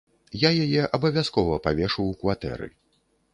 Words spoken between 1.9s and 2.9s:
ў кватэры.